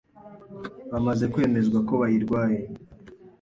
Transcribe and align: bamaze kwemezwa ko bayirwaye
bamaze 0.91 1.25
kwemezwa 1.33 1.77
ko 1.87 1.93
bayirwaye 2.01 2.59